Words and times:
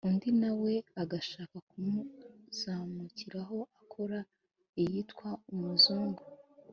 undi 0.07 0.29
nawe 0.41 0.73
agashaka 1.01 1.55
kumuzamukiraho 1.69 3.59
akora 3.81 4.19
iyitwa 4.81 5.29
umuzungu 5.51 6.23